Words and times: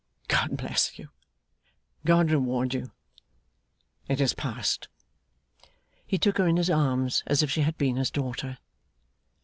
GOD 0.27 0.57
bless 0.57 0.97
you, 0.97 1.09
GOD 2.05 2.31
reward 2.31 2.73
you! 2.73 2.89
It 4.09 4.19
is 4.19 4.33
past.' 4.33 4.87
He 6.07 6.17
took 6.17 6.39
her 6.39 6.47
in 6.47 6.57
his 6.57 6.71
arms, 6.71 7.21
as 7.27 7.43
if 7.43 7.51
she 7.51 7.61
had 7.61 7.77
been 7.77 7.97
his 7.97 8.09
daughter. 8.09 8.57